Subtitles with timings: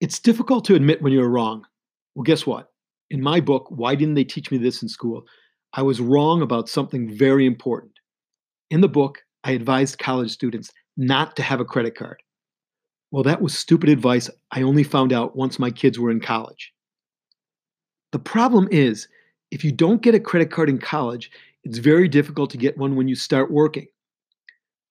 [0.00, 1.64] It's difficult to admit when you're wrong.
[2.14, 2.70] Well, guess what?
[3.10, 5.24] In my book, Why Didn't They Teach Me This in School?
[5.72, 7.92] I was wrong about something very important.
[8.70, 12.22] In the book, I advised college students not to have a credit card.
[13.10, 16.72] Well, that was stupid advice I only found out once my kids were in college.
[18.12, 19.08] The problem is,
[19.50, 21.30] if you don't get a credit card in college,
[21.64, 23.86] it's very difficult to get one when you start working.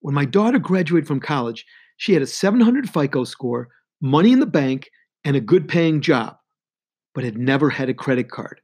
[0.00, 1.64] When my daughter graduated from college,
[1.96, 3.68] she had a 700 FICO score,
[4.00, 4.90] money in the bank,
[5.24, 6.36] and a good paying job,
[7.14, 8.60] but had never had a credit card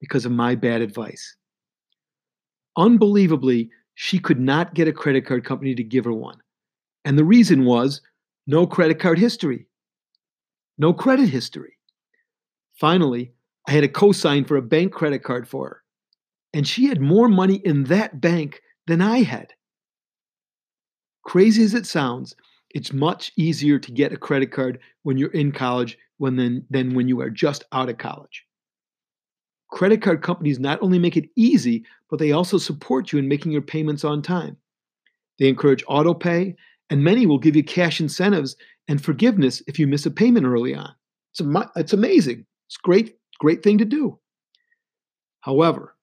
[0.00, 1.36] because of my bad advice.
[2.76, 6.38] Unbelievably, she could not get a credit card company to give her one.
[7.04, 8.00] And the reason was
[8.46, 9.66] no credit card history,
[10.78, 11.76] no credit history.
[12.74, 13.32] Finally,
[13.68, 15.82] I had a cosign for a bank credit card for her,
[16.54, 19.52] and she had more money in that bank than I had.
[21.22, 22.34] Crazy as it sounds,
[22.70, 26.94] it's much easier to get a credit card when you're in college when than, than
[26.94, 28.44] when you are just out of college.
[29.70, 33.52] Credit card companies not only make it easy, but they also support you in making
[33.52, 34.56] your payments on time.
[35.38, 36.56] They encourage auto pay,
[36.90, 38.56] and many will give you cash incentives
[38.88, 40.92] and forgiveness if you miss a payment early on.
[41.32, 42.44] It's, am- it's amazing.
[42.66, 44.18] It's great, great thing to do.
[45.40, 45.96] However,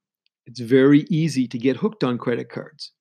[0.46, 2.94] it's very easy to get hooked on credit cards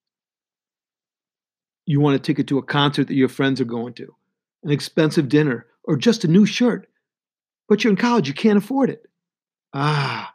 [1.87, 4.15] you want a ticket to a concert that your friends are going to,
[4.65, 6.89] an expensive dinner, or just a new shirt.
[7.69, 9.03] But you're in college, you can't afford it.
[9.73, 10.35] Ah,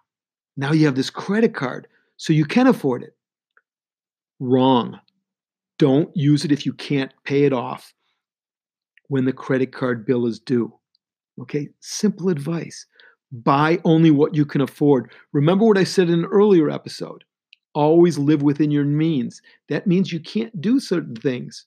[0.57, 3.15] now you have this credit card, so you can afford it.
[4.39, 4.99] Wrong.
[5.77, 7.93] Don't use it if you can't pay it off
[9.07, 10.73] when the credit card bill is due.
[11.39, 12.85] Okay, simple advice.
[13.31, 15.11] Buy only what you can afford.
[15.33, 17.23] Remember what I said in an earlier episode
[17.73, 19.41] always live within your means.
[19.69, 21.65] That means you can't do certain things.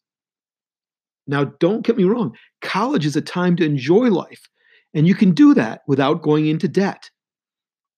[1.27, 4.48] Now, don't get me wrong, college is a time to enjoy life,
[4.92, 7.10] and you can do that without going into debt.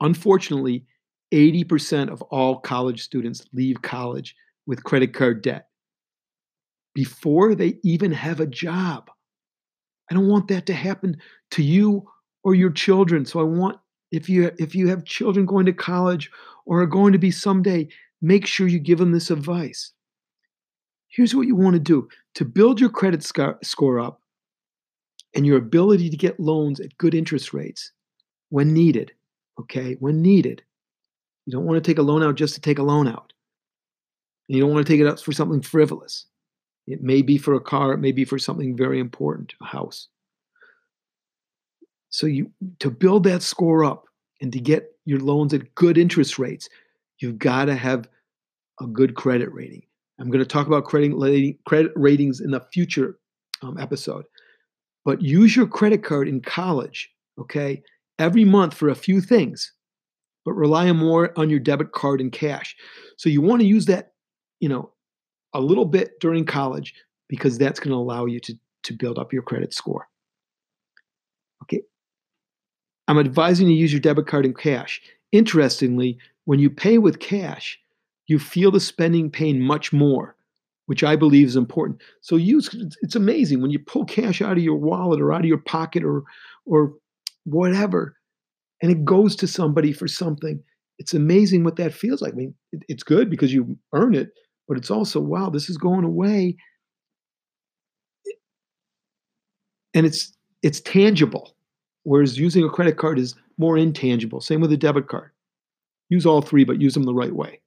[0.00, 0.84] Unfortunately,
[1.32, 5.66] 80% of all college students leave college with credit card debt
[6.94, 9.10] before they even have a job.
[10.10, 11.16] I don't want that to happen
[11.52, 12.06] to you
[12.44, 13.24] or your children.
[13.26, 13.78] So I want
[14.12, 16.30] if you if you have children going to college
[16.66, 17.88] or are going to be someday,
[18.20, 19.92] make sure you give them this advice.
[21.08, 24.20] Here's what you want to do to build your credit score up
[25.34, 27.92] and your ability to get loans at good interest rates
[28.50, 29.12] when needed.
[29.58, 30.62] Okay, when needed.
[31.46, 33.32] You don't want to take a loan out just to take a loan out.
[34.48, 36.26] You don't want to take it out for something frivolous.
[36.86, 40.08] It may be for a car, it may be for something very important, a house.
[42.10, 44.04] So you to build that score up
[44.40, 46.68] and to get your loans at good interest rates,
[47.18, 48.08] you've got to have
[48.80, 49.82] a good credit rating.
[50.20, 53.18] I'm going to talk about credit, ratings in the future
[53.62, 54.24] um, episode.
[55.04, 57.82] But use your credit card in college, okay,
[58.18, 59.72] every month for a few things,
[60.44, 62.76] but rely more on your debit card and cash.
[63.16, 64.12] So you want to use that,
[64.58, 64.90] you know,
[65.54, 66.94] a little bit during college
[67.28, 70.08] because that's going to allow you to, to build up your credit score.
[71.62, 71.82] Okay.
[73.08, 75.00] I'm advising you to use your debit card and cash.
[75.32, 77.78] Interestingly, when you pay with cash,
[78.26, 80.36] you feel the spending pain much more,
[80.86, 82.02] which I believe is important.
[82.20, 82.68] So use
[83.02, 86.04] it's amazing when you pull cash out of your wallet or out of your pocket
[86.04, 86.24] or
[86.64, 86.94] or
[87.44, 88.16] whatever,
[88.82, 90.62] and it goes to somebody for something.
[90.98, 92.34] It's amazing what that feels like.
[92.34, 94.30] I mean, it, it's good because you earn it,
[94.68, 96.56] but it's also wow, this is going away,
[99.94, 101.55] and it's it's tangible.
[102.06, 104.40] Whereas using a credit card is more intangible.
[104.40, 105.30] Same with a debit card.
[106.08, 107.60] Use all three, but use them the right way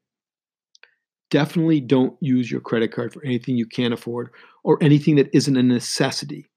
[1.30, 4.32] definitely don't use your credit card for anything you can't afford
[4.64, 6.50] or anything that isn't a necessity.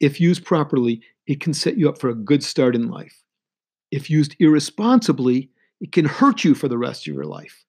[0.00, 3.22] If used properly, it can set you up for a good start in life.
[3.90, 5.50] If used irresponsibly,
[5.80, 7.64] it can hurt you for the rest of your life.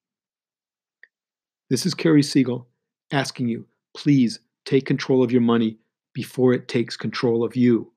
[1.69, 2.67] This is Cary Siegel
[3.11, 5.77] asking you, please take control of your money
[6.13, 7.91] before it takes control of you.